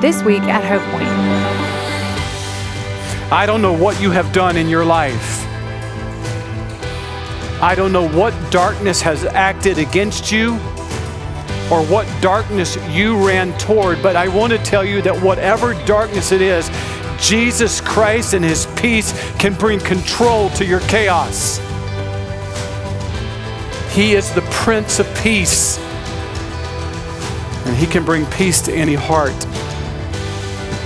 [0.00, 1.06] This week at Hope Point.
[3.30, 5.44] I don't know what you have done in your life.
[7.62, 10.54] I don't know what darkness has acted against you
[11.70, 16.32] or what darkness you ran toward, but I want to tell you that whatever darkness
[16.32, 16.70] it is,
[17.20, 21.58] Jesus Christ and His peace can bring control to your chaos.
[23.94, 25.78] He is the Prince of Peace,
[27.66, 29.34] and He can bring peace to any heart.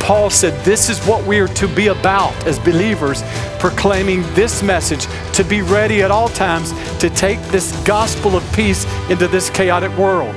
[0.05, 3.23] Paul said, This is what we are to be about as believers,
[3.59, 8.85] proclaiming this message, to be ready at all times to take this gospel of peace
[9.09, 10.37] into this chaotic world.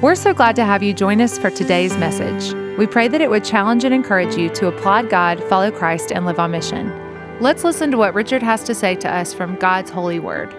[0.00, 2.54] We're so glad to have you join us for today's message.
[2.78, 6.24] We pray that it would challenge and encourage you to applaud God, follow Christ, and
[6.24, 6.92] live on mission.
[7.40, 10.54] Let's listen to what Richard has to say to us from God's holy word.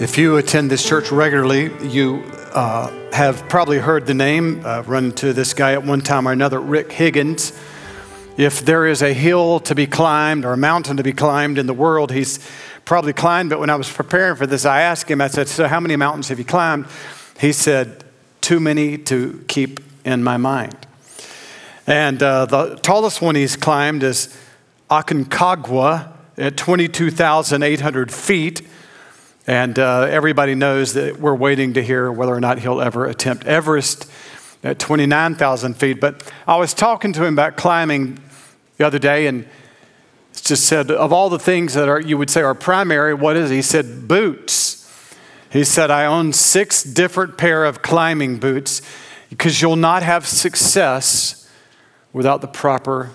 [0.00, 5.06] If you attend this church regularly, you uh, have probably heard the name, uh, run
[5.06, 7.52] into this guy at one time or another, Rick Higgins.
[8.36, 11.66] If there is a hill to be climbed or a mountain to be climbed in
[11.66, 12.38] the world, he's
[12.84, 13.50] probably climbed.
[13.50, 15.96] But when I was preparing for this, I asked him, I said, So, how many
[15.96, 16.86] mountains have you climbed?
[17.40, 18.04] He said,
[18.40, 20.76] Too many to keep in my mind.
[21.86, 24.36] And uh, the tallest one he's climbed is
[24.90, 28.62] Aconcagua at 22,800 feet.
[29.48, 33.46] And uh, everybody knows that we're waiting to hear whether or not he'll ever attempt
[33.46, 34.06] Everest
[34.62, 36.00] at 29,000 feet.
[36.00, 38.20] But I was talking to him about climbing
[38.76, 39.48] the other day, and
[40.34, 43.50] just said, of all the things that are, you would say are primary, what is
[43.50, 43.54] it?
[43.54, 45.14] He said, boots.
[45.50, 48.82] He said, I own six different pair of climbing boots
[49.30, 51.50] because you'll not have success
[52.12, 53.12] without the proper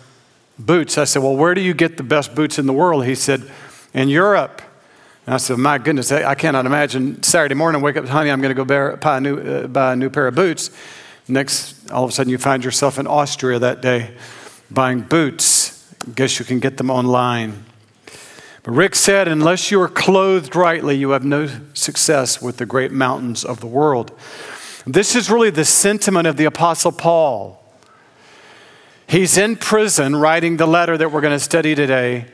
[0.57, 0.97] boots.
[0.97, 3.05] I said, Well, where do you get the best boots in the world?
[3.05, 3.51] He said,
[3.93, 4.63] In Europe.
[5.25, 8.55] And I said, My goodness, I cannot imagine Saturday morning, wake up, honey, I'm going
[8.55, 10.69] to go buy a, new, uh, buy a new pair of boots.
[11.27, 14.11] Next, all of a sudden, you find yourself in Austria that day
[14.69, 15.93] buying boots.
[16.13, 17.63] Guess you can get them online.
[18.63, 22.91] But Rick said, unless you are clothed rightly, you have no success with the great
[22.91, 24.11] mountains of the world.
[24.85, 27.63] This is really the sentiment of the Apostle Paul.
[29.07, 32.25] He's in prison writing the letter that we're going to study today.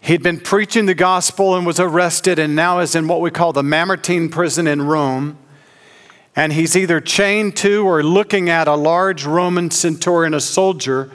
[0.00, 3.52] He'd been preaching the gospel and was arrested, and now is in what we call
[3.52, 5.38] the Mamertine prison in Rome.
[6.34, 11.10] And he's either chained to or looking at a large Roman centurion, a soldier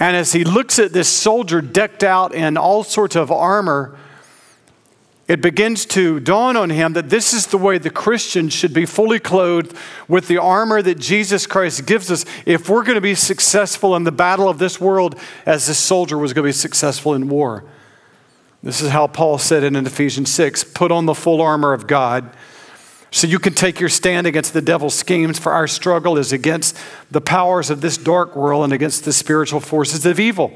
[0.00, 3.98] and as he looks at this soldier decked out in all sorts of armor,
[5.28, 8.86] it begins to dawn on him that this is the way the Christian should be
[8.86, 9.76] fully clothed
[10.08, 14.04] with the armor that Jesus Christ gives us if we're going to be successful in
[14.04, 17.64] the battle of this world as this soldier was going to be successful in war.
[18.62, 21.86] This is how Paul said it in Ephesians 6 put on the full armor of
[21.86, 22.34] God
[23.10, 26.76] so you can take your stand against the devil's schemes, for our struggle is against
[27.10, 30.52] the powers of this dark world and against the spiritual forces of evil.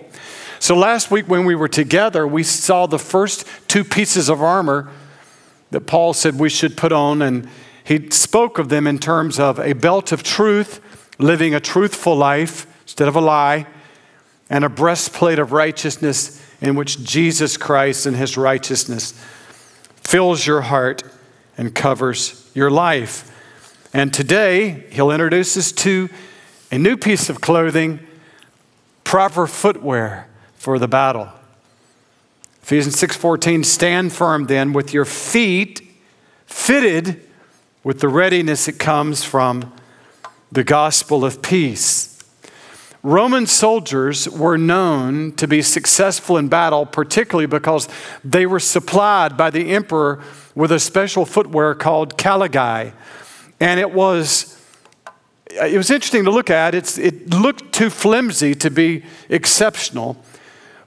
[0.63, 4.93] So last week when we were together, we saw the first two pieces of armor
[5.73, 7.49] that Paul said we should put on, and
[7.83, 10.81] he spoke of them in terms of a belt of truth,
[11.19, 13.67] living a truthful life instead of a lie,
[14.49, 19.21] and a breastplate of righteousness in which Jesus Christ and his righteousness
[19.97, 21.03] fills your heart
[21.59, 23.37] and covers your life.
[23.93, 26.09] And today, he'll introduce us to
[26.71, 27.99] a new piece of clothing,
[29.03, 30.29] proper footwear
[30.63, 31.29] for the battle.
[32.63, 35.83] Ephesians 6:14 stand firm then with your feet
[36.47, 37.21] fitted
[37.83, 39.73] with the readiness that comes from
[40.53, 42.17] the gospel of peace.
[43.03, 47.89] Roman soldiers were known to be successful in battle, particularly because
[48.23, 50.23] they were supplied by the emperor
[50.55, 52.93] with a special footwear called caligae.
[53.59, 54.57] And it was
[55.51, 56.73] it was interesting to look at.
[56.73, 60.17] It's, it looked too flimsy to be exceptional,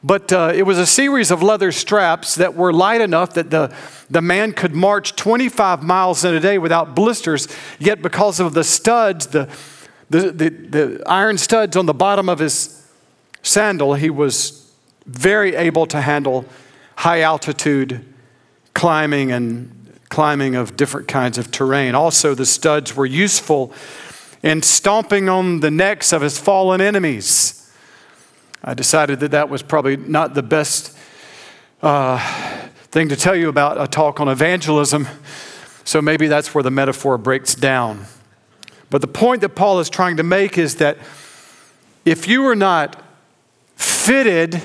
[0.05, 3.75] but uh, it was a series of leather straps that were light enough that the,
[4.07, 7.47] the man could march 25 miles in a day without blisters,
[7.79, 9.49] yet, because of the studs, the,
[10.11, 12.87] the, the, the iron studs on the bottom of his
[13.41, 14.71] sandal, he was
[15.07, 16.45] very able to handle
[16.97, 18.05] high altitude
[18.75, 21.95] climbing and climbing of different kinds of terrain.
[21.95, 23.73] Also, the studs were useful
[24.43, 27.64] in stomping on the necks of his fallen enemies.
[28.67, 30.97] I decided that that was probably not the best
[31.83, 32.17] uh,
[32.89, 35.07] thing to tell you about a talk on evangelism,
[35.83, 38.07] so maybe that's where the metaphor breaks down.
[38.89, 40.97] But the point that Paul is trying to make is that
[42.05, 43.03] if you are not
[43.75, 44.59] fitted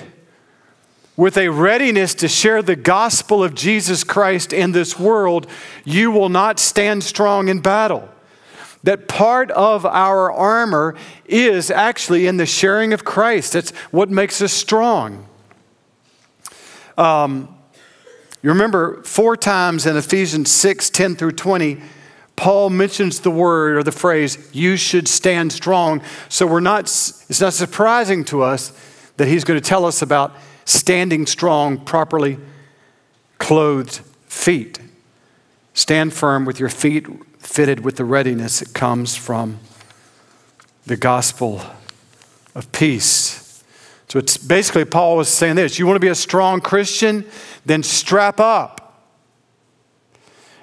[1.14, 5.46] with a readiness to share the gospel of Jesus Christ in this world,
[5.84, 8.08] you will not stand strong in battle.
[8.82, 10.96] That part of our armor
[11.26, 13.52] is actually in the sharing of Christ.
[13.52, 15.28] That's what makes us strong.
[16.96, 17.54] Um,
[18.42, 21.80] you remember four times in Ephesians 6 10 through 20,
[22.36, 26.00] Paul mentions the word or the phrase, you should stand strong.
[26.30, 28.72] So we're not, it's not surprising to us
[29.18, 30.34] that he's going to tell us about
[30.64, 32.38] standing strong, properly
[33.36, 34.78] clothed feet.
[35.74, 37.06] Stand firm with your feet
[37.40, 39.58] fitted with the readiness that comes from
[40.86, 41.60] the gospel
[42.54, 43.62] of peace.
[44.08, 47.24] So it's basically Paul was saying this you want to be a strong Christian?
[47.64, 49.08] Then strap up.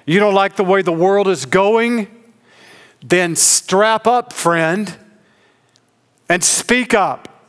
[0.06, 2.08] You don't like the way the world is going?
[3.04, 4.96] Then strap up, friend,
[6.28, 7.44] and speak up.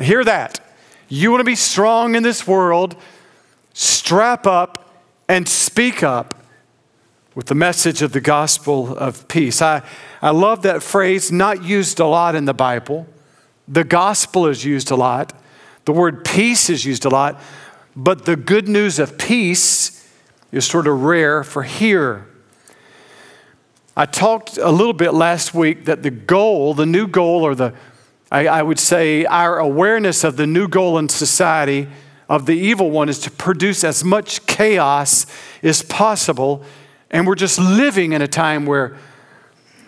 [0.00, 0.60] Hear that.
[1.08, 2.96] You want to be strong in this world?
[3.74, 6.43] Strap up and speak up
[7.34, 9.60] with the message of the gospel of peace.
[9.60, 9.82] I,
[10.22, 13.06] I love that phrase, not used a lot in the Bible.
[13.66, 15.32] The gospel is used a lot,
[15.84, 17.40] the word peace is used a lot,
[17.96, 20.08] but the good news of peace
[20.52, 22.26] is sort of rare for here.
[23.96, 27.74] I talked a little bit last week that the goal, the new goal, or the,
[28.30, 31.88] I, I would say, our awareness of the new goal in society
[32.28, 35.26] of the evil one is to produce as much chaos
[35.62, 36.64] as possible
[37.14, 38.96] and we're just living in a time where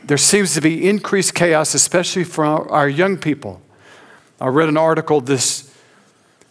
[0.05, 3.61] there seems to be increased chaos, especially for our young people.
[4.41, 5.75] I read an article this,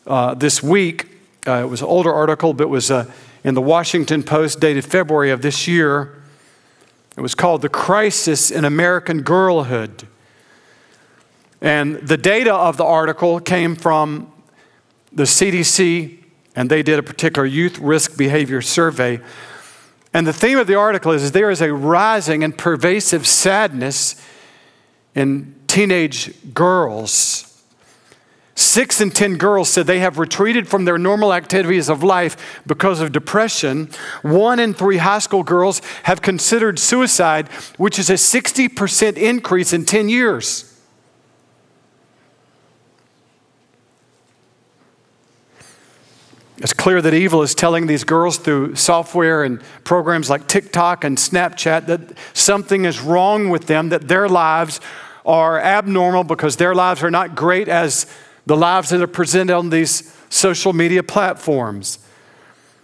[0.06, 1.08] uh, this week.
[1.48, 3.10] Uh, it was an older article, but it was uh,
[3.46, 6.22] in the Washington Post dated February of this year.
[7.16, 10.06] It was called The Crisis in American Girlhood.
[11.62, 14.30] And the data of the article came from
[15.14, 16.22] the CDC,
[16.54, 19.22] and they did a particular youth risk behavior survey.
[20.16, 24.16] And the theme of the article is, is there is a rising and pervasive sadness
[25.14, 27.62] in teenage girls.
[28.56, 33.02] Six in 10 girls said they have retreated from their normal activities of life because
[33.02, 33.90] of depression.
[34.22, 39.84] One in three high school girls have considered suicide, which is a 60% increase in
[39.84, 40.75] 10 years.
[46.58, 51.18] It's clear that evil is telling these girls through software and programs like TikTok and
[51.18, 54.80] Snapchat that something is wrong with them, that their lives
[55.26, 58.06] are abnormal because their lives are not great as
[58.46, 62.00] the lives that are presented on these social media platforms.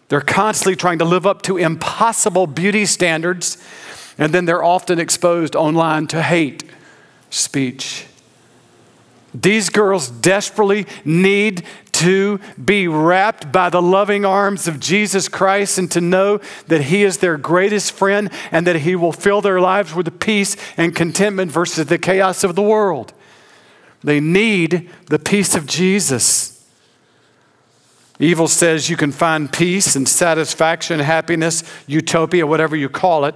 [0.09, 3.57] They're constantly trying to live up to impossible beauty standards,
[4.17, 6.65] and then they're often exposed online to hate
[7.29, 8.05] speech.
[9.33, 11.63] These girls desperately need
[12.01, 17.03] to be wrapped by the loving arms of Jesus Christ and to know that He
[17.03, 21.51] is their greatest friend and that He will fill their lives with peace and contentment
[21.51, 23.13] versus the chaos of the world.
[24.03, 26.67] They need the peace of Jesus.
[28.19, 33.35] Evil says you can find peace and satisfaction, happiness, utopia, whatever you call it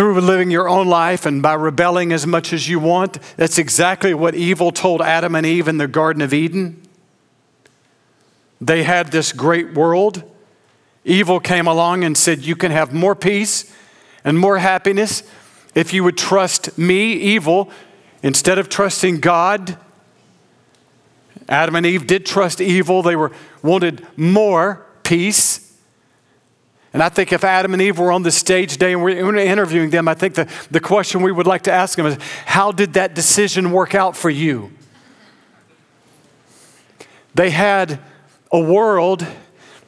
[0.00, 3.18] through living your own life and by rebelling as much as you want.
[3.36, 6.80] That's exactly what evil told Adam and Eve in the Garden of Eden.
[8.62, 10.22] They had this great world.
[11.04, 13.76] Evil came along and said, You can have more peace
[14.24, 15.22] and more happiness
[15.74, 17.70] if you would trust me, evil,
[18.22, 19.76] instead of trusting God.
[21.46, 23.02] Adam and Eve did trust evil.
[23.02, 25.69] They were wanted more peace.
[26.92, 29.90] And I think if Adam and Eve were on the stage today and we're interviewing
[29.90, 32.94] them, I think the, the question we would like to ask them is how did
[32.94, 34.72] that decision work out for you?
[37.34, 38.00] They had
[38.50, 39.24] a world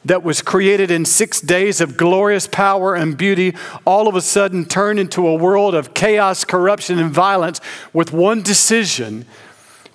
[0.05, 3.55] that was created in six days of glorious power and beauty,
[3.85, 7.61] all of a sudden turned into a world of chaos, corruption, and violence
[7.93, 9.25] with one decision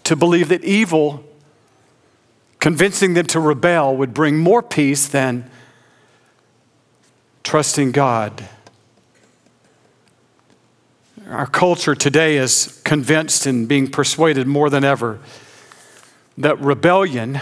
[0.04, 1.24] to believe that evil,
[2.58, 5.50] convincing them to rebel, would bring more peace than
[7.49, 8.47] trusting God.
[11.31, 15.19] Our culture today is convinced and being persuaded more than ever
[16.37, 17.40] that rebellion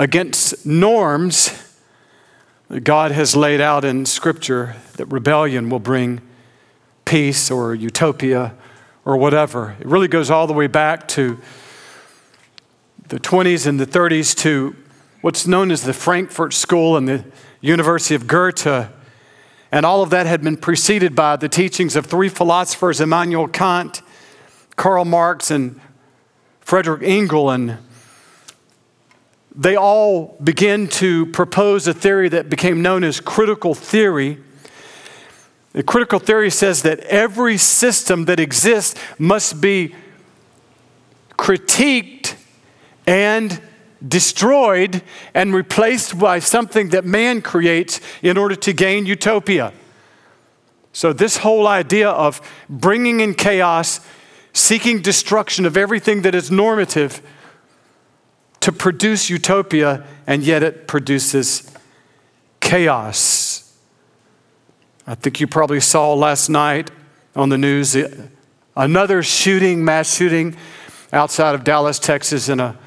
[0.00, 1.76] against norms
[2.66, 6.20] that God has laid out in Scripture, that rebellion will bring
[7.04, 8.56] peace or utopia
[9.04, 9.76] or whatever.
[9.78, 11.38] It really goes all the way back to
[13.06, 14.74] the 20s and the 30s to
[15.24, 17.24] what's known as the Frankfurt School and the
[17.62, 18.90] University of Goethe.
[19.72, 24.02] And all of that had been preceded by the teachings of three philosophers Immanuel Kant,
[24.76, 25.80] Karl Marx, and
[26.60, 27.48] Frederick Engel.
[27.48, 27.78] And
[29.54, 34.36] they all began to propose a theory that became known as critical theory.
[35.72, 39.94] The critical theory says that every system that exists must be
[41.38, 42.36] critiqued
[43.06, 43.62] and
[44.06, 49.72] destroyed and replaced by something that man creates in order to gain utopia.
[50.92, 54.00] So, this whole idea of bringing in chaos,
[54.52, 57.20] seeking destruction of everything that is normative
[58.60, 61.70] to produce utopia, and yet it produces
[62.60, 63.76] chaos.
[65.06, 66.90] I think you probably saw last night
[67.36, 68.28] on the news uh,
[68.76, 70.56] another shooting, mass shooting
[71.12, 72.78] outside of Dallas, Texas, in a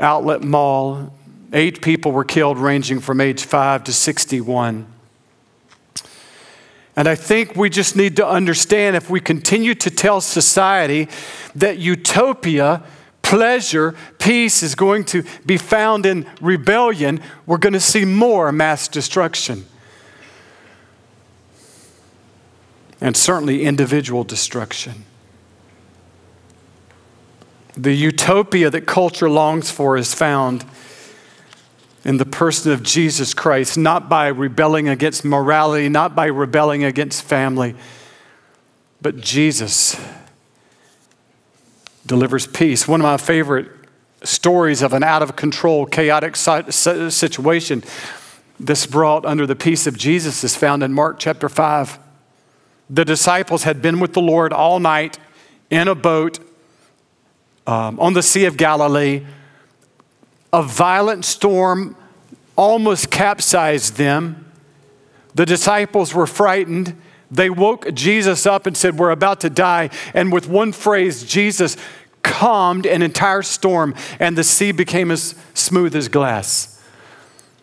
[0.00, 1.14] outlet mall.
[1.52, 4.86] Eight people were killed, ranging from age 5 to 61.
[6.96, 11.08] And I think we just need to understand if we continue to tell society
[11.54, 12.82] that utopia,
[13.22, 18.88] pleasure, peace is going to be found in rebellion, we're going to see more mass
[18.88, 19.66] destruction.
[23.00, 25.04] And certainly individual destruction.
[27.80, 30.66] The utopia that culture longs for is found
[32.04, 37.22] in the person of Jesus Christ, not by rebelling against morality, not by rebelling against
[37.22, 37.74] family,
[39.00, 39.98] but Jesus
[42.04, 42.86] delivers peace.
[42.86, 43.70] One of my favorite
[44.24, 47.82] stories of an out of control, chaotic situation
[48.58, 51.98] this brought under the peace of Jesus is found in Mark chapter 5.
[52.90, 55.18] The disciples had been with the Lord all night
[55.70, 56.40] in a boat
[57.66, 59.24] um, on the Sea of Galilee
[60.52, 61.96] a violent storm
[62.56, 64.50] almost capsized them.
[65.34, 67.00] The disciples were frightened.
[67.30, 69.90] They woke Jesus up and said, We're about to die.
[70.12, 71.76] And with one phrase, Jesus
[72.22, 76.82] calmed an entire storm, and the sea became as smooth as glass.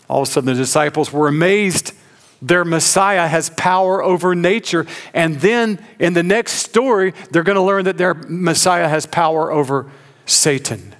[0.10, 1.94] All of a sudden, the disciples were amazed.
[2.42, 4.86] Their Messiah has power over nature.
[5.14, 9.52] And then in the next story, they're going to learn that their Messiah has power
[9.52, 9.90] over
[10.26, 10.96] Satan.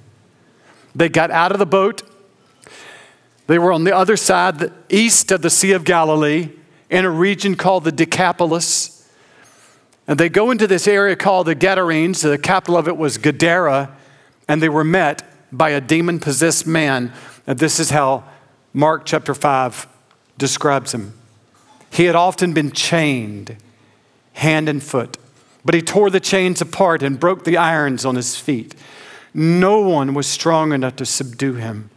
[0.94, 2.02] They got out of the boat.
[3.46, 6.50] They were on the other side, the east of the Sea of Galilee,
[6.90, 9.08] in a region called the Decapolis.
[10.06, 12.22] And they go into this area called the Gadarenes.
[12.22, 13.94] The capital of it was Gadara.
[14.48, 17.12] And they were met by a demon possessed man.
[17.46, 18.24] And this is how
[18.72, 19.86] Mark chapter 5
[20.36, 21.17] describes him.
[21.90, 23.56] He had often been chained,
[24.34, 25.16] hand and foot,
[25.64, 28.74] but he tore the chains apart and broke the irons on his feet.
[29.34, 31.90] No one was strong enough to subdue him.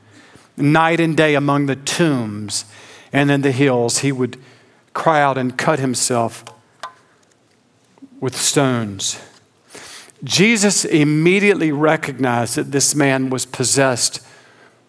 [0.57, 2.65] Night and day among the tombs
[3.13, 4.38] and in the hills, he would
[4.93, 6.43] cry out and cut himself
[8.19, 9.19] with stones.
[10.24, 14.25] Jesus immediately recognized that this man was possessed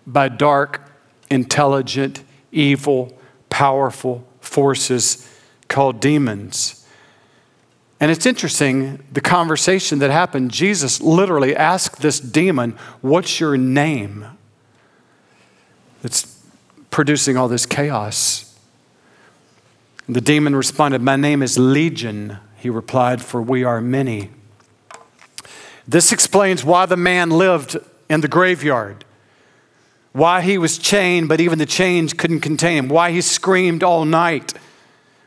[0.07, 0.91] by dark,
[1.31, 3.19] intelligent, evil,
[3.49, 5.29] powerful forces
[5.69, 6.87] called demons.
[7.99, 10.51] And it's interesting the conversation that happened.
[10.51, 14.27] Jesus literally asked this demon, What's your name?
[16.03, 16.43] It's
[16.91, 18.59] producing all this chaos.
[20.09, 22.39] The demon responded, My name is Legion.
[22.59, 24.31] He replied, For we are many.
[25.87, 27.77] This explains why the man lived
[28.09, 29.05] in the graveyard,
[30.13, 34.05] why he was chained, but even the chains couldn't contain him, why he screamed all
[34.05, 34.55] night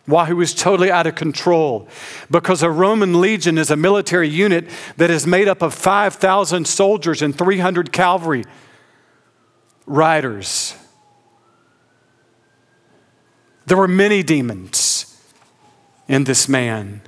[0.05, 1.87] why he was totally out of control.
[2.29, 7.21] Because a Roman legion is a military unit that is made up of 5,000 soldiers
[7.21, 8.43] and 300 cavalry
[9.85, 10.75] riders.
[13.65, 15.19] There were many demons
[16.07, 17.01] in this man.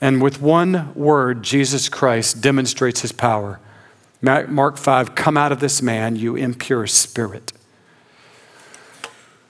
[0.00, 3.60] And with one word, Jesus Christ demonstrates his power.
[4.22, 7.52] Mark 5 Come out of this man, you impure spirit.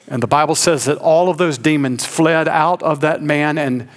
[0.08, 3.88] And the Bible says that all of those demons fled out of that man and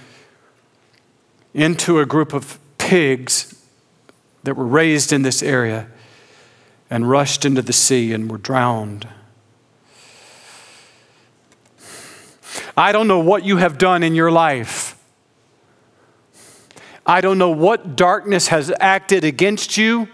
[1.52, 3.60] into a group of pigs
[4.44, 5.88] that were raised in this area
[6.88, 9.08] and rushed into the sea and were drowned.
[12.76, 14.98] I don't know what you have done in your life.
[17.04, 20.08] I don't know what darkness has acted against you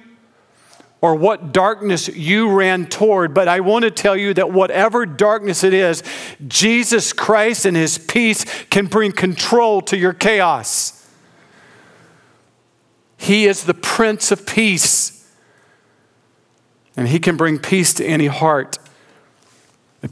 [1.03, 5.65] or what darkness you ran toward, but I want to tell you that whatever darkness
[5.65, 6.05] it is,
[6.47, 11.11] Jesus Christ and his peace can bring control to your chaos.
[13.17, 15.29] He is the Prince of Peace,
[16.97, 18.79] and he can bring peace to any heart.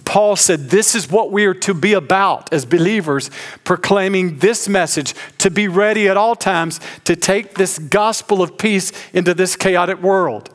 [0.05, 3.31] Paul said, This is what we are to be about as believers,
[3.63, 8.93] proclaiming this message, to be ready at all times to take this gospel of peace
[9.13, 10.51] into this chaotic world.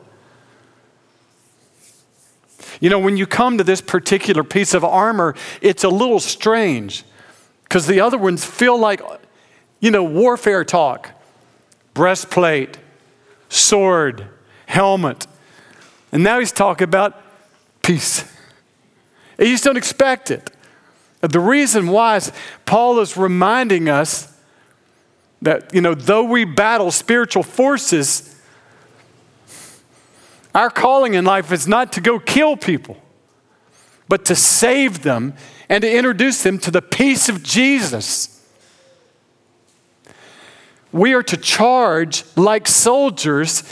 [2.80, 7.04] You know, when you come to this particular piece of armor, it's a little strange.
[7.64, 9.00] Because the other ones feel like,
[9.80, 11.10] you know, warfare talk
[11.94, 12.76] breastplate,
[13.48, 14.28] sword,
[14.66, 15.26] helmet.
[16.12, 17.20] And now he's talking about
[17.82, 18.22] peace.
[19.38, 20.50] And You just don't expect it.
[21.22, 22.32] The reason why is
[22.66, 24.32] Paul is reminding us
[25.42, 28.35] that, you know, though we battle spiritual forces,
[30.56, 32.96] our calling in life is not to go kill people,
[34.08, 35.34] but to save them
[35.68, 38.42] and to introduce them to the peace of Jesus.
[40.92, 43.70] We are to charge like soldiers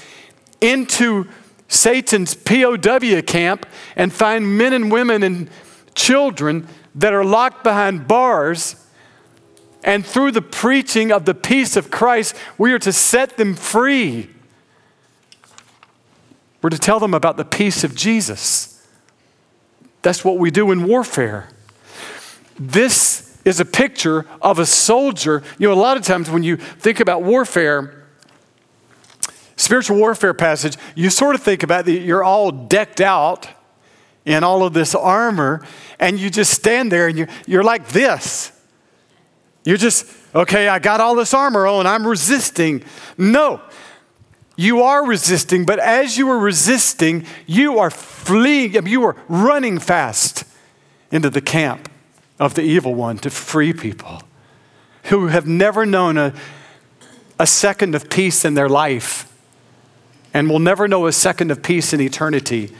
[0.60, 1.26] into
[1.68, 3.64] Satan's POW camp
[3.96, 5.48] and find men and women and
[5.94, 8.76] children that are locked behind bars.
[9.82, 14.33] And through the preaching of the peace of Christ, we are to set them free.
[16.64, 18.82] We're to tell them about the peace of Jesus.
[20.00, 21.50] That's what we do in warfare.
[22.58, 25.42] This is a picture of a soldier.
[25.58, 28.06] You know, a lot of times when you think about warfare,
[29.56, 33.46] spiritual warfare passage, you sort of think about that you're all decked out
[34.24, 35.62] in all of this armor,
[36.00, 38.58] and you just stand there and you're, you're like this.
[39.66, 42.84] You're just, okay, I got all this armor on, I'm resisting.
[43.18, 43.60] No,
[44.56, 50.44] you are resisting, but as you are resisting, you are fleeing, you are running fast
[51.10, 51.90] into the camp
[52.38, 54.22] of the evil one to free people
[55.04, 56.34] who have never known a,
[57.38, 59.30] a second of peace in their life
[60.32, 62.74] and will never know a second of peace in eternity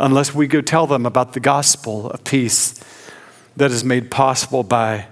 [0.00, 2.80] unless we go tell them about the gospel of peace
[3.56, 5.06] that is made possible by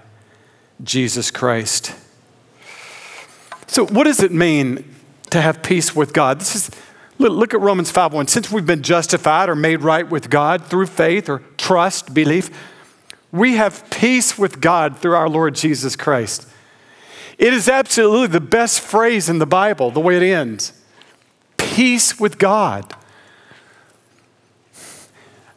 [0.83, 1.93] Jesus Christ.
[3.67, 4.92] So, what does it mean
[5.33, 6.39] to have peace with God?
[6.39, 6.71] This is
[7.17, 8.27] look at Romans 5:1.
[8.27, 12.49] Since we've been justified or made right with God through faith or trust, belief,
[13.31, 16.47] we have peace with God through our Lord Jesus Christ.
[17.39, 20.71] It is absolutely the best phrase in the Bible, the way it ends.
[21.57, 22.93] Peace with God.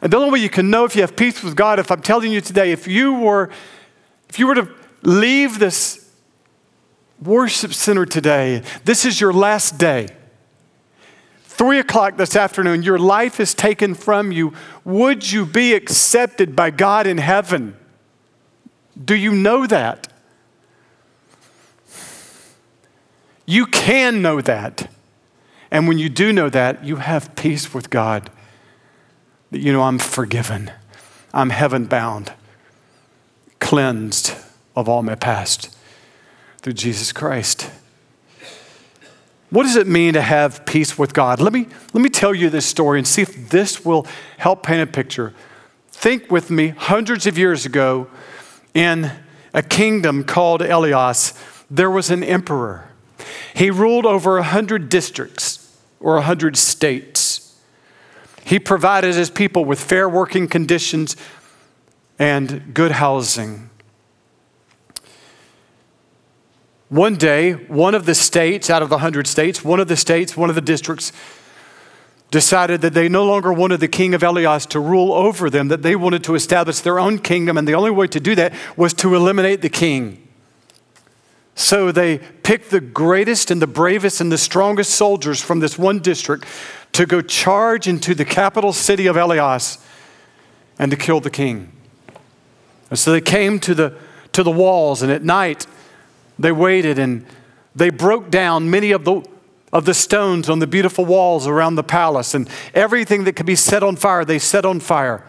[0.01, 2.01] And the only way you can know if you have peace with God, if I'm
[2.01, 3.49] telling you today, if you were,
[4.27, 4.69] if you were to
[5.03, 6.06] leave this
[7.21, 10.07] worship center today, this is your last day.
[11.43, 14.53] Three o'clock this afternoon, your life is taken from you.
[14.85, 17.75] Would you be accepted by God in heaven?
[19.03, 20.07] Do you know that?
[23.45, 24.91] You can know that.
[25.71, 28.29] And when you do know that, you have peace with God
[29.51, 30.71] that you know I'm forgiven,
[31.33, 32.33] I'm heaven bound,
[33.59, 34.35] cleansed
[34.75, 35.76] of all my past
[36.67, 37.71] through Jesus Christ.
[39.51, 41.39] What does it mean to have peace with God?
[41.39, 44.05] Let me, let me tell you this story and see if this will
[44.37, 45.33] help paint a picture.
[45.91, 48.09] Think with me, hundreds of years ago,
[48.73, 49.13] in
[49.53, 51.33] a kingdom called Elias,
[51.71, 52.89] there was an emperor.
[53.55, 57.57] He ruled over a hundred districts or a hundred states.
[58.43, 61.15] He provided his people with fair working conditions
[62.19, 63.69] and good housing.
[66.89, 70.37] One day, one of the states, out of the hundred states, one of the states,
[70.37, 71.11] one of the districts,
[72.31, 75.81] decided that they no longer wanted the king of Elias to rule over them, that
[75.81, 78.93] they wanted to establish their own kingdom, and the only way to do that was
[78.93, 80.27] to eliminate the king.
[81.55, 85.99] So they picked the greatest and the bravest and the strongest soldiers from this one
[85.99, 86.45] district
[86.93, 89.83] to go charge into the capital city of Elias
[90.77, 91.71] and to kill the king.
[92.89, 93.97] And so they came to the,
[94.33, 95.65] to the walls, and at night
[96.39, 97.25] they waited and
[97.75, 99.21] they broke down many of the,
[99.71, 103.55] of the stones on the beautiful walls around the palace, and everything that could be
[103.55, 105.23] set on fire, they set on fire.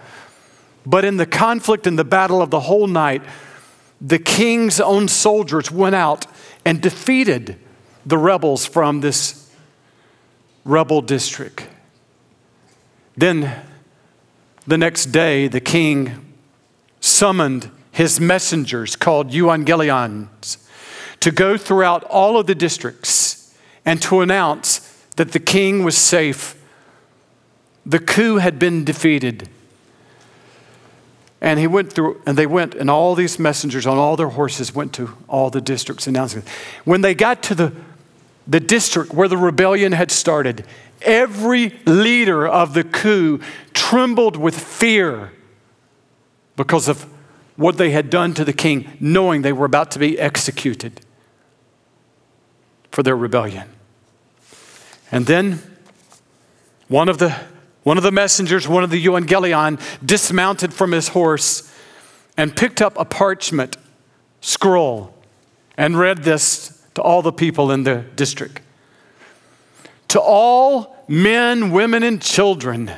[0.87, 3.23] But in the conflict and the battle of the whole night,
[4.01, 6.27] the king's own soldiers went out
[6.65, 7.59] and defeated
[8.07, 9.53] the rebels from this
[10.65, 11.67] rebel district.
[13.17, 13.65] Then
[14.67, 16.35] the next day, the king
[17.01, 20.68] summoned his messengers called evangelions
[21.21, 23.55] to go throughout all of the districts
[23.85, 24.81] and to announce
[25.17, 26.55] that the king was safe.
[27.85, 29.49] The coup had been defeated.
[31.41, 34.75] And he went through, and they went, and all these messengers on all their horses
[34.75, 36.43] went to all the districts announcing.
[36.85, 37.73] When they got to the
[38.49, 40.65] the district where the rebellion had started,
[41.03, 43.41] every leader of the coup
[43.75, 45.33] trembled with fear
[46.57, 47.03] because of
[47.57, 51.01] what they had done to the king, knowing they were about to be executed
[52.91, 53.69] for their rebellion.
[55.11, 55.61] And then
[56.89, 57.37] one of the,
[57.83, 61.73] one of the messengers, one of the evangelion, dismounted from his horse
[62.37, 63.77] and picked up a parchment
[64.41, 65.15] scroll
[65.77, 68.61] and read this to all the people in the district.
[70.09, 72.91] To all men, women, and children,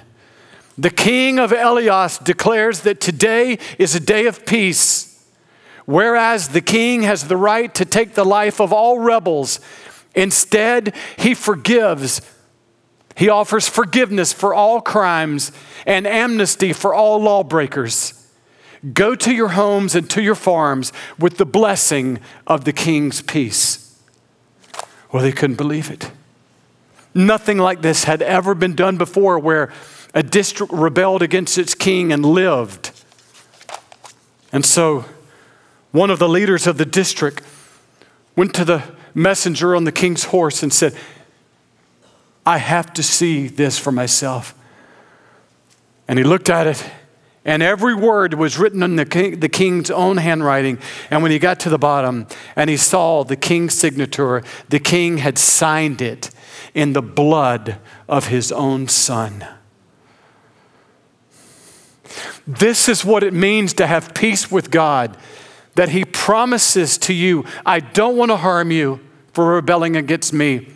[0.78, 5.09] the king of Elias declares that today is a day of peace,
[5.90, 9.58] whereas the king has the right to take the life of all rebels.
[10.14, 12.20] Instead, he forgives.
[13.16, 15.50] He offers forgiveness for all crimes
[15.84, 18.14] and amnesty for all lawbreakers.
[18.94, 24.00] Go to your homes and to your farms with the blessing of the king's peace.
[25.10, 26.12] Well, they couldn't believe it.
[27.14, 29.72] Nothing like this had ever been done before where
[30.14, 32.92] a district rebelled against its king and lived.
[34.52, 35.04] And so,
[35.92, 37.42] one of the leaders of the district
[38.36, 38.82] went to the
[39.14, 40.96] messenger on the king's horse and said,
[42.46, 44.54] I have to see this for myself.
[46.08, 46.84] And he looked at it,
[47.44, 50.78] and every word was written in the, king, the king's own handwriting.
[51.10, 52.26] And when he got to the bottom
[52.56, 56.30] and he saw the king's signature, the king had signed it
[56.74, 59.46] in the blood of his own son.
[62.46, 65.16] This is what it means to have peace with God,
[65.80, 69.00] that He promises to you, I don't want to harm you
[69.32, 70.68] for rebelling against me.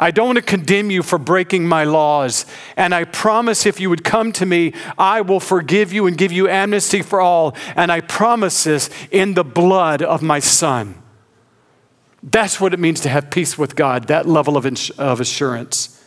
[0.00, 2.46] I don't want to condemn you for breaking my laws.
[2.76, 6.32] And I promise if you would come to me, I will forgive you and give
[6.32, 7.54] you amnesty for all.
[7.76, 11.00] And I promise this in the blood of my Son.
[12.20, 15.99] That's what it means to have peace with God, that level of, ins- of assurance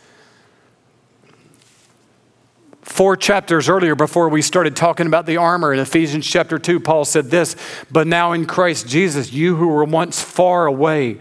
[2.84, 7.06] four chapters earlier, before we started talking about the armor in Ephesians chapter 2, Paul
[7.06, 7.56] said this
[7.92, 11.20] But now in Christ Jesus, you who were once far away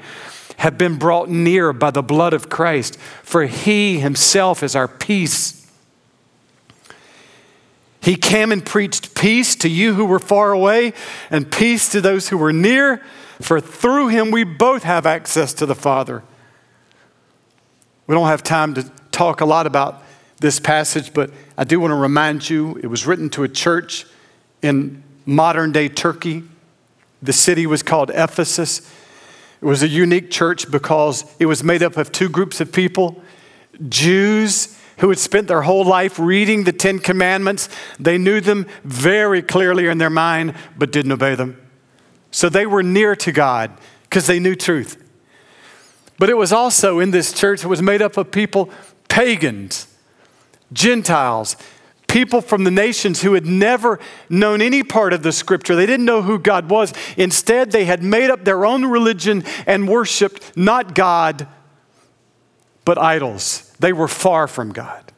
[0.59, 5.59] have been brought near by the blood of Christ, for he himself is our peace.
[8.01, 10.92] He came and preached peace to you who were far away
[11.31, 13.03] and peace to those who were near,
[13.40, 16.22] for through him we both have access to the Father.
[18.07, 20.03] We don't have time to talk a lot about
[20.42, 24.05] this passage, but I do want to remind you it was written to a church
[24.61, 26.42] in modern day Turkey.
[27.22, 28.81] The city was called Ephesus.
[29.61, 33.22] It was a unique church because it was made up of two groups of people
[33.88, 37.68] Jews who had spent their whole life reading the Ten Commandments.
[37.98, 41.59] They knew them very clearly in their mind, but didn't obey them.
[42.31, 45.02] So they were near to God because they knew truth.
[46.18, 48.70] But it was also in this church, it was made up of people,
[49.09, 49.87] pagans
[50.72, 51.56] Gentiles,
[52.06, 55.74] people from the nations who had never known any part of the scripture.
[55.74, 56.92] They didn't know who God was.
[57.16, 61.46] Instead, they had made up their own religion and worshiped not God,
[62.85, 63.74] but idols.
[63.78, 65.12] They were far from God.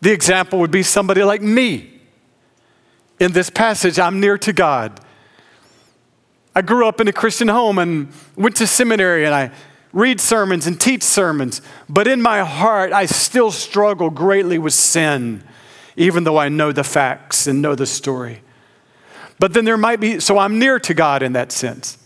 [0.00, 1.90] The example would be somebody like me.
[3.18, 5.00] In this passage, I'm near to God.
[6.54, 9.50] I grew up in a Christian home and went to seminary, and I
[9.94, 15.44] read sermons and teach sermons, but in my heart, I still struggle greatly with sin,
[15.96, 18.42] even though I know the facts and know the story.
[19.38, 21.96] But then there might be, so I'm near to God in that sense.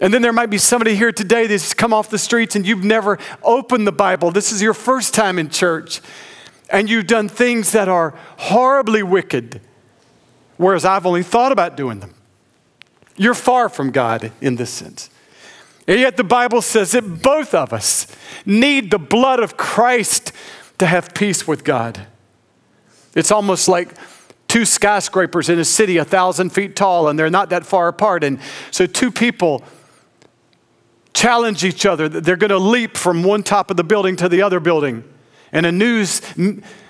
[0.00, 2.84] And then there might be somebody here today that's come off the streets and you've
[2.84, 4.32] never opened the Bible.
[4.32, 6.00] This is your first time in church.
[6.70, 9.60] And you've done things that are horribly wicked,
[10.56, 12.14] whereas I've only thought about doing them.
[13.16, 15.10] You're far from God in this sense.
[15.86, 18.06] And yet the Bible says that both of us
[18.46, 20.32] need the blood of Christ
[20.78, 22.06] to have peace with God.
[23.14, 23.94] It's almost like
[24.48, 28.24] two skyscrapers in a city a thousand feet tall and they're not that far apart.
[28.24, 29.64] And so two people
[31.12, 32.08] challenge each other.
[32.08, 35.04] They're going to leap from one top of the building to the other building.
[35.52, 36.20] And a news,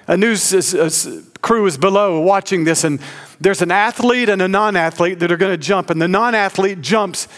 [0.08, 2.98] a news crew is below watching this, and
[3.38, 5.90] there's an athlete and a non athlete that are going to jump.
[5.90, 7.28] And the non athlete jumps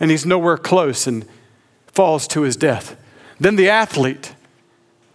[0.00, 1.26] and he's nowhere close and
[1.86, 2.96] falls to his death.
[3.38, 4.34] Then the athlete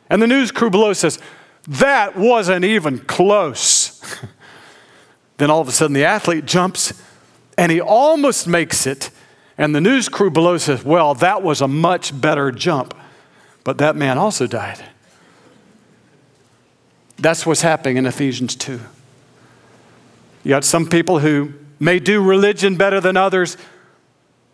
[0.10, 1.19] and the news crew below says,
[1.67, 4.02] That wasn't even close.
[5.38, 6.93] then all of a sudden the athlete jumps
[7.58, 9.10] and he almost makes it.
[9.58, 12.93] And the news crew below says, Well, that was a much better jump.
[13.63, 14.84] But that man also died.
[17.17, 18.80] That's what's happening in Ephesians 2.
[20.43, 23.58] You got some people who may do religion better than others,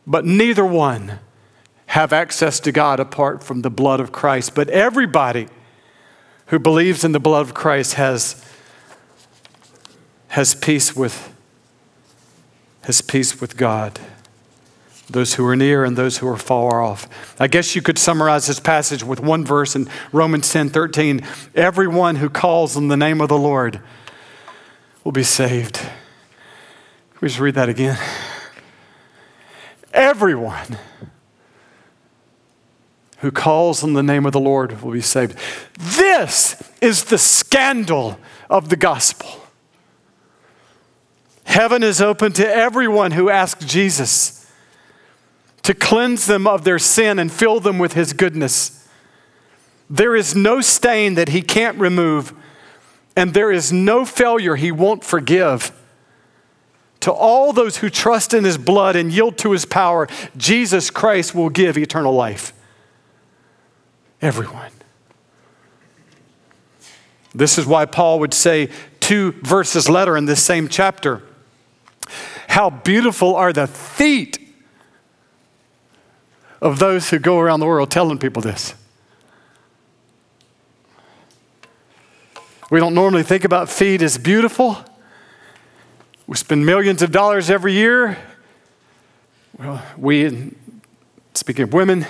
[0.05, 1.19] but neither one
[1.87, 4.55] have access to God apart from the blood of Christ.
[4.55, 5.47] But everybody
[6.47, 8.43] who believes in the blood of Christ has,
[10.29, 11.31] has peace with
[12.83, 13.99] has peace with God.
[15.09, 17.35] Those who are near and those who are far off.
[17.39, 21.21] I guess you could summarize this passage with one verse in Romans 10 13.
[21.53, 23.81] Everyone who calls on the name of the Lord
[25.03, 25.81] will be saved.
[27.19, 27.97] We just read that again.
[29.93, 30.77] Everyone
[33.19, 35.37] who calls on the name of the Lord will be saved.
[35.79, 38.17] This is the scandal
[38.49, 39.29] of the gospel.
[41.43, 44.49] Heaven is open to everyone who asks Jesus
[45.63, 48.87] to cleanse them of their sin and fill them with his goodness.
[49.89, 52.33] There is no stain that he can't remove,
[53.15, 55.71] and there is no failure he won't forgive.
[57.01, 61.35] To all those who trust in his blood and yield to his power, Jesus Christ
[61.35, 62.53] will give eternal life.
[64.21, 64.71] Everyone.
[67.33, 71.23] This is why Paul would say two verses later in this same chapter
[72.49, 74.37] How beautiful are the feet
[76.61, 78.75] of those who go around the world telling people this.
[82.69, 84.77] We don't normally think about feet as beautiful.
[86.31, 88.17] We spend millions of dollars every year.
[89.59, 90.53] Well, we,
[91.33, 92.07] speaking of women,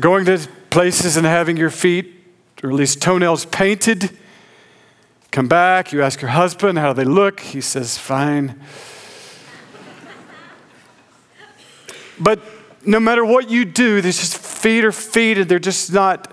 [0.00, 0.38] going to
[0.70, 2.24] places and having your feet,
[2.62, 4.16] or at least toenails, painted.
[5.30, 7.40] Come back, you ask your husband, how do they look?
[7.40, 8.58] He says, fine.
[12.18, 12.40] but
[12.82, 16.32] no matter what you do, there's just feet are feet, and they're just not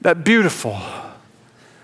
[0.00, 0.76] that beautiful.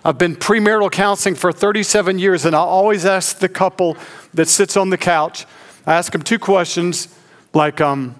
[0.05, 3.99] I've been premarital counseling for 37 years, and I always ask the couple
[4.33, 5.45] that sits on the couch,
[5.87, 7.15] I ask them two questions
[7.53, 8.15] like, um,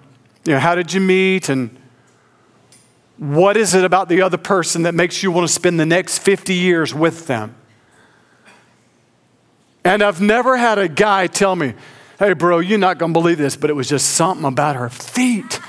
[0.45, 1.49] you know, how did you meet?
[1.49, 1.75] And
[3.17, 6.19] what is it about the other person that makes you want to spend the next
[6.19, 7.55] 50 years with them?
[9.83, 11.73] And I've never had a guy tell me,
[12.19, 14.89] hey, bro, you're not going to believe this, but it was just something about her
[14.89, 15.59] feet.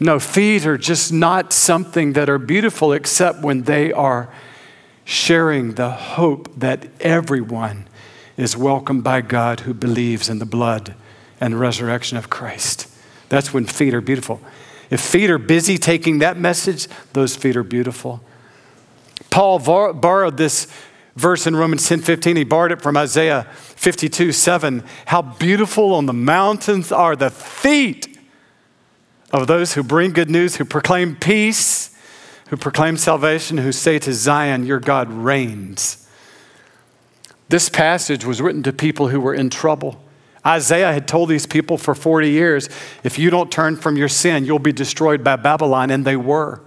[0.00, 4.32] No, feet are just not something that are beautiful except when they are
[5.04, 7.88] sharing the hope that everyone
[8.36, 10.94] is welcomed by God who believes in the blood
[11.40, 12.86] and resurrection of Christ.
[13.28, 14.40] That's when feet are beautiful.
[14.90, 18.20] If feet are busy taking that message, those feet are beautiful.
[19.30, 20.68] Paul borrowed this
[21.16, 22.36] verse in Romans 10 15.
[22.36, 24.84] He borrowed it from Isaiah 52 7.
[25.06, 28.17] How beautiful on the mountains are the feet
[29.32, 31.94] of those who bring good news, who proclaim peace,
[32.48, 36.08] who proclaim salvation, who say to Zion, Your God reigns.
[37.48, 40.02] This passage was written to people who were in trouble.
[40.46, 42.68] Isaiah had told these people for 40 years
[43.04, 46.62] if you don't turn from your sin, you'll be destroyed by Babylon, and they were.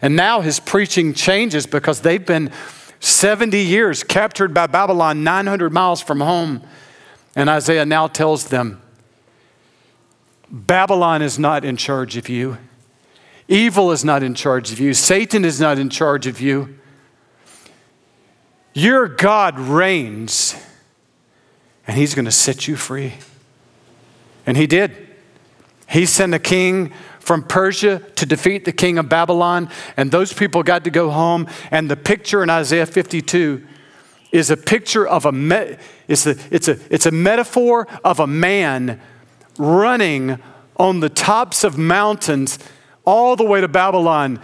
[0.00, 2.52] And now his preaching changes because they've been
[3.00, 6.62] 70 years captured by Babylon, 900 miles from home.
[7.34, 8.80] And Isaiah now tells them
[10.50, 12.58] Babylon is not in charge of you,
[13.48, 16.76] evil is not in charge of you, Satan is not in charge of you.
[18.74, 20.54] Your God reigns
[21.88, 23.14] and he's going to set you free.
[24.46, 24.94] And he did.
[25.88, 30.62] He sent a king from Persia to defeat the king of Babylon, and those people
[30.62, 31.48] got to go home.
[31.70, 33.66] And the picture in Isaiah 52
[34.32, 38.26] is a picture of a, me- it's a, it's a, it's a metaphor of a
[38.26, 39.00] man
[39.58, 40.38] running
[40.76, 42.58] on the tops of mountains
[43.04, 44.40] all the way to Babylon,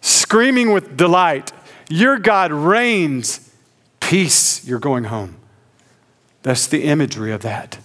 [0.00, 1.52] screaming with delight,
[1.88, 3.52] Your God reigns,
[4.00, 5.36] peace, you're going home.
[6.42, 7.78] That's the imagery of that.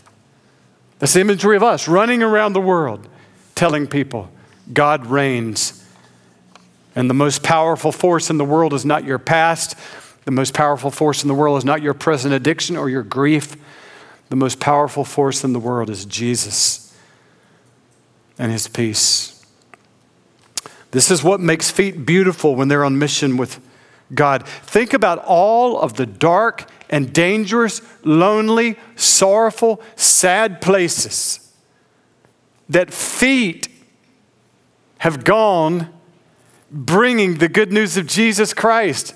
[1.00, 3.08] That's the imagery of us running around the world
[3.56, 4.30] telling people
[4.72, 5.84] God reigns.
[6.96, 9.76] And the most powerful force in the world is not your past.
[10.26, 13.56] The most powerful force in the world is not your present addiction or your grief.
[14.32, 16.98] The most powerful force in the world is Jesus
[18.40, 19.46] and his peace.
[20.92, 23.60] This is what makes feet beautiful when they're on mission with
[24.16, 24.48] God.
[24.48, 31.54] Think about all of the dark and dangerous, lonely, sorrowful, sad places
[32.70, 33.68] that feet
[35.00, 35.94] have gone
[36.72, 39.14] bringing the good news of Jesus Christ.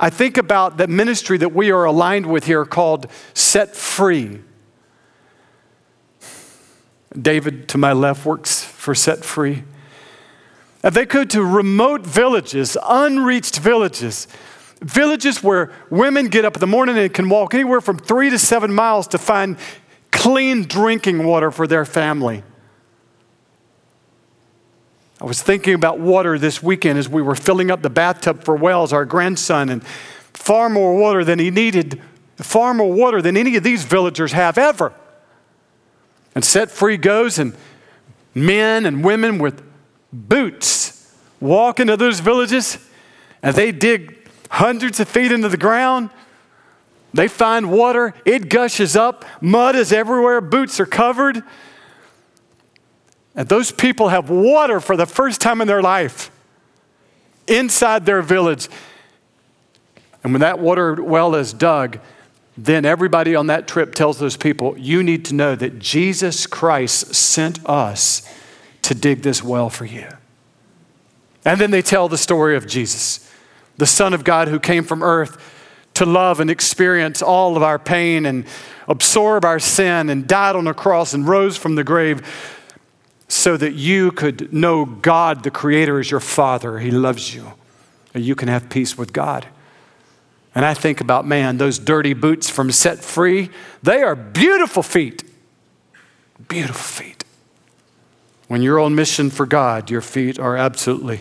[0.00, 4.40] I think about the ministry that we are aligned with here called Set Free.
[7.20, 9.62] David to my left works for Set Free.
[10.82, 14.26] And they go to remote villages, unreached villages,
[14.82, 18.38] Villages where women get up in the morning and can walk anywhere from three to
[18.38, 19.58] seven miles to find
[20.10, 22.42] clean drinking water for their family.
[25.20, 28.56] I was thinking about water this weekend as we were filling up the bathtub for
[28.56, 29.84] Wells, our grandson, and
[30.32, 32.00] far more water than he needed,
[32.36, 34.94] far more water than any of these villagers have ever.
[36.34, 37.54] And Set Free goes, and
[38.34, 39.62] men and women with
[40.12, 42.78] boots walk into those villages
[43.42, 46.10] and they dig hundreds of feet into the ground.
[47.12, 51.42] They find water, it gushes up, mud is everywhere, boots are covered.
[53.34, 56.30] And those people have water for the first time in their life
[57.46, 58.68] inside their village.
[60.22, 61.98] And when that water well is dug,
[62.56, 67.14] then everybody on that trip tells those people, You need to know that Jesus Christ
[67.14, 68.22] sent us
[68.82, 70.08] to dig this well for you.
[71.44, 73.32] And then they tell the story of Jesus,
[73.78, 75.56] the Son of God who came from earth
[75.94, 78.44] to love and experience all of our pain and
[78.88, 82.22] absorb our sin and died on a cross and rose from the grave
[83.30, 86.80] so that you could know God, the Creator, as your Father.
[86.80, 87.52] He loves you,
[88.12, 89.46] and you can have peace with God.
[90.52, 93.50] And I think about, man, those dirty boots from Set Free,
[93.84, 95.22] they are beautiful feet.
[96.48, 97.22] Beautiful feet.
[98.48, 101.20] When you're on mission for God, your feet are absolutely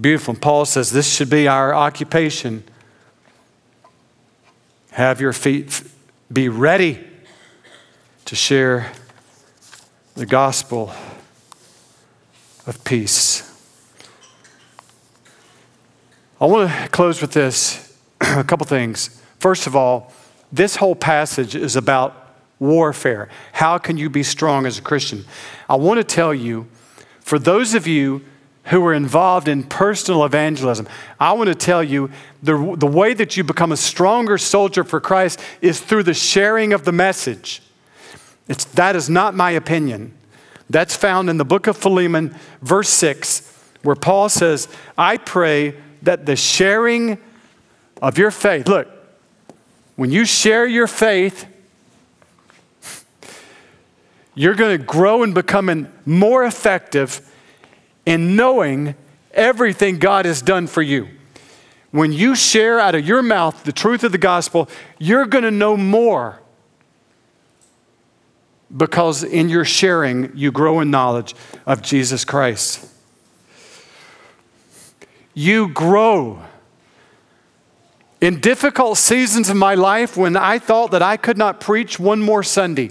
[0.00, 0.32] beautiful.
[0.32, 2.64] And Paul says this should be our occupation.
[4.92, 5.82] Have your feet
[6.32, 7.04] be ready
[8.24, 8.90] to share
[10.18, 10.92] the gospel
[12.66, 13.44] of peace.
[16.40, 19.22] I want to close with this a couple things.
[19.38, 20.12] First of all,
[20.50, 23.28] this whole passage is about warfare.
[23.52, 25.24] How can you be strong as a Christian?
[25.68, 26.66] I want to tell you,
[27.20, 28.24] for those of you
[28.64, 30.88] who are involved in personal evangelism,
[31.20, 32.10] I want to tell you
[32.42, 36.72] the, the way that you become a stronger soldier for Christ is through the sharing
[36.72, 37.62] of the message.
[38.48, 40.14] It's, that is not my opinion.
[40.70, 43.42] That's found in the book of Philemon, verse 6,
[43.82, 47.18] where Paul says, I pray that the sharing
[48.02, 48.68] of your faith.
[48.68, 48.88] Look,
[49.96, 51.46] when you share your faith,
[54.34, 57.20] you're going to grow and become more effective
[58.06, 58.94] in knowing
[59.32, 61.08] everything God has done for you.
[61.90, 65.50] When you share out of your mouth the truth of the gospel, you're going to
[65.50, 66.37] know more
[68.76, 71.34] because in your sharing, you grow in knowledge
[71.66, 72.86] of Jesus Christ.
[75.34, 76.42] You grow
[78.20, 82.20] in difficult seasons of my life when I thought that I could not preach one
[82.20, 82.90] more Sunday,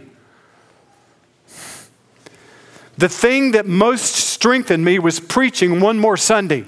[2.98, 6.66] the thing that most strengthened me was preaching one more Sunday.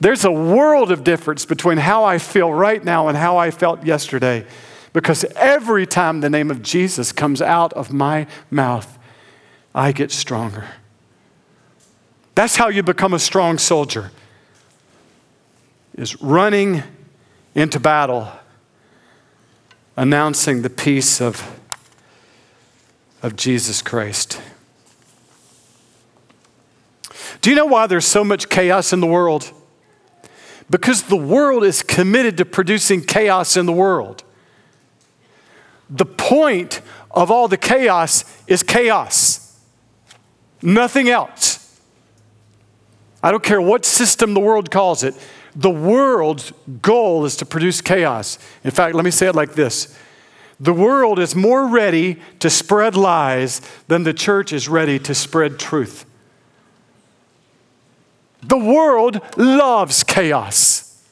[0.00, 3.84] There's a world of difference between how I feel right now and how I felt
[3.84, 4.46] yesterday
[4.92, 8.98] because every time the name of Jesus comes out of my mouth,
[9.74, 10.66] I get stronger.
[12.34, 14.10] That's how you become a strong soldier.
[15.94, 16.82] Is running
[17.54, 18.30] into battle
[19.96, 21.58] announcing the peace of,
[23.22, 24.40] of Jesus Christ.
[27.40, 29.52] Do you know why there's so much chaos in the world?
[30.68, 34.24] Because the world is committed to producing chaos in the world.
[35.88, 39.60] The point of all the chaos is chaos,
[40.62, 41.80] nothing else.
[43.22, 45.14] I don't care what system the world calls it.
[45.54, 46.52] The world's
[46.82, 48.38] goal is to produce chaos.
[48.62, 49.96] In fact, let me say it like this
[50.60, 55.58] The world is more ready to spread lies than the church is ready to spread
[55.58, 56.05] truth.
[58.46, 61.04] The world loves chaos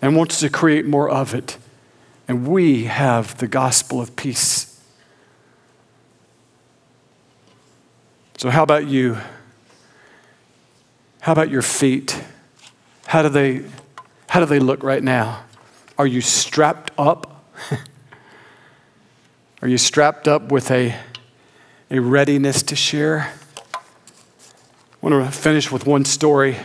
[0.00, 1.58] and wants to create more of it.
[2.28, 4.80] And we have the gospel of peace.
[8.36, 9.18] So, how about you?
[11.20, 12.20] How about your feet?
[13.06, 13.64] How do they,
[14.28, 15.44] how do they look right now?
[15.98, 17.44] Are you strapped up?
[19.62, 20.96] Are you strapped up with a,
[21.90, 23.32] a readiness to share?
[25.02, 26.56] I want to finish with one story.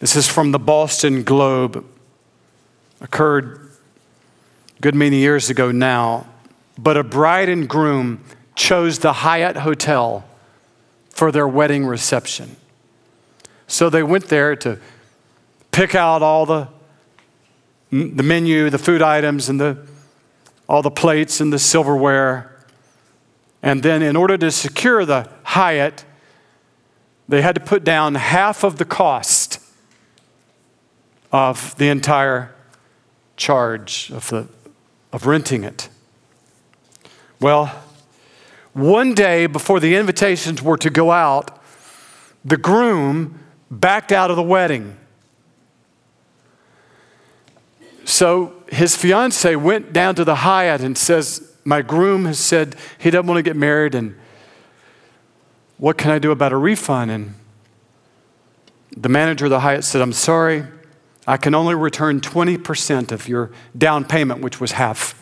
[0.00, 1.84] This is from the Boston Globe.
[3.02, 3.72] Occurred
[4.78, 6.26] a good many years ago now.
[6.78, 8.24] But a bride and groom
[8.54, 10.24] chose the Hyatt Hotel
[11.10, 12.56] for their wedding reception.
[13.66, 14.80] So they went there to
[15.72, 16.68] pick out all the,
[17.90, 19.76] the menu, the food items, and the,
[20.66, 22.64] all the plates and the silverware.
[23.62, 26.06] And then, in order to secure the Hyatt,
[27.28, 29.58] they had to put down half of the cost
[31.32, 32.54] of the entire
[33.36, 34.46] charge of, the,
[35.12, 35.88] of renting it.
[37.40, 37.66] Well,
[38.72, 41.60] one day before the invitations were to go out,
[42.44, 44.96] the groom backed out of the wedding.
[48.04, 53.10] So his fiance went down to the Hyatt and says, My groom has said he
[53.10, 54.14] doesn't want to get married, and
[55.78, 57.10] What can I do about a refund?
[57.10, 57.34] And
[58.96, 60.64] the manager of the Hyatt said, I'm sorry,
[61.26, 65.20] I can only return 20% of your down payment, which was half.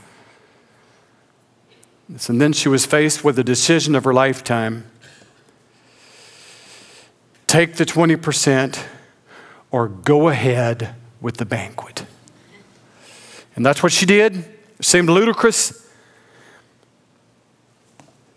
[2.28, 4.86] And then she was faced with the decision of her lifetime
[7.52, 8.82] take the 20%
[9.70, 12.06] or go ahead with the banquet.
[13.54, 14.36] And that's what she did.
[14.78, 15.86] It seemed ludicrous.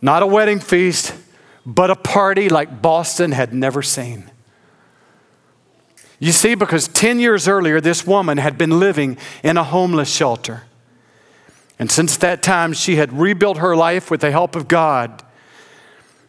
[0.02, 1.14] Not a wedding feast,
[1.66, 4.30] but a party like Boston had never seen.
[6.20, 10.64] You see, because 10 years earlier, this woman had been living in a homeless shelter.
[11.78, 15.24] And since that time, she had rebuilt her life with the help of God.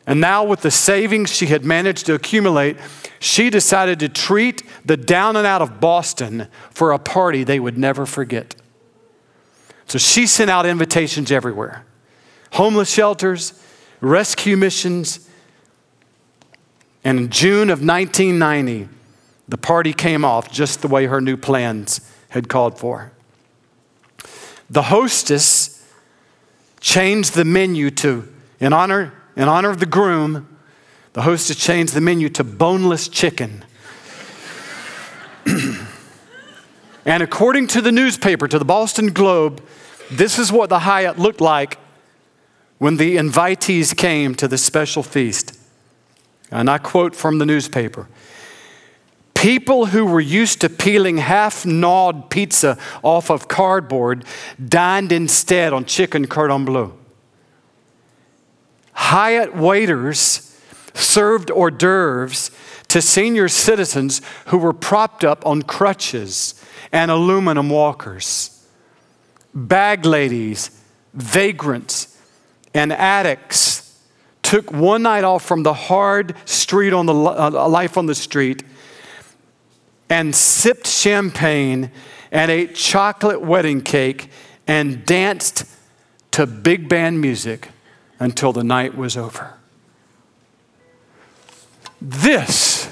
[0.06, 2.76] And now, with the savings she had managed to accumulate,
[3.18, 7.78] she decided to treat the down and out of Boston for a party they would
[7.78, 8.56] never forget.
[9.86, 11.84] So she sent out invitations everywhere
[12.52, 13.60] homeless shelters,
[14.00, 15.25] rescue missions.
[17.06, 18.88] And in June of 1990,
[19.46, 22.00] the party came off just the way her new plans
[22.30, 23.12] had called for.
[24.68, 25.88] The hostess
[26.80, 28.26] changed the menu to,
[28.58, 30.48] in honor, in honor of the groom,
[31.12, 33.64] the hostess changed the menu to boneless chicken.
[35.46, 39.62] and according to the newspaper, to the Boston Globe,
[40.10, 41.78] this is what the Hyatt looked like
[42.78, 45.56] when the invitees came to the special feast.
[46.50, 48.08] And I quote from the newspaper
[49.34, 54.24] People who were used to peeling half gnawed pizza off of cardboard
[54.64, 56.94] dined instead on chicken cordon bleu.
[58.92, 60.58] Hyatt waiters
[60.94, 62.50] served hors d'oeuvres
[62.88, 68.66] to senior citizens who were propped up on crutches and aluminum walkers.
[69.54, 70.70] Bag ladies,
[71.12, 72.18] vagrants,
[72.72, 73.85] and addicts
[74.46, 78.62] took one night off from the hard street on the uh, life on the street
[80.08, 81.90] and sipped champagne
[82.30, 84.30] and ate chocolate wedding cake
[84.68, 85.64] and danced
[86.30, 87.70] to big band music
[88.20, 89.54] until the night was over.
[92.00, 92.88] This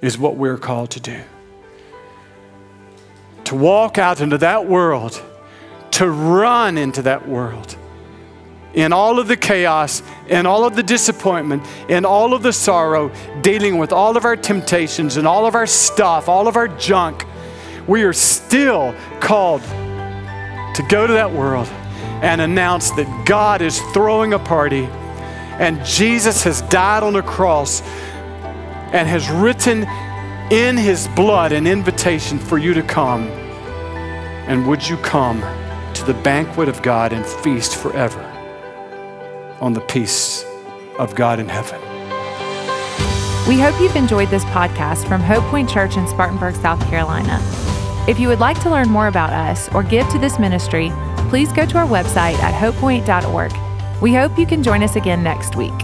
[0.00, 1.20] is what we're called to do
[3.44, 5.22] to walk out into that world,
[5.90, 7.76] to run into that world
[8.74, 13.10] in all of the chaos, in all of the disappointment, in all of the sorrow,
[13.42, 17.26] dealing with all of our temptations and all of our stuff, all of our junk,
[17.86, 21.68] we are still called to go to that world
[22.22, 24.88] and announce that God is throwing a party
[25.58, 27.80] and Jesus has died on a cross
[28.92, 29.84] and has written
[30.50, 33.28] in his blood an invitation for you to come.
[34.48, 35.40] And would you come
[35.94, 38.33] to the banquet of God and feast forever?
[39.60, 40.44] On the peace
[40.98, 41.80] of God in heaven.
[43.48, 47.38] We hope you've enjoyed this podcast from Hope Point Church in Spartanburg, South Carolina.
[48.08, 50.90] If you would like to learn more about us or give to this ministry,
[51.28, 53.52] please go to our website at hopepoint.org.
[54.00, 55.83] We hope you can join us again next week.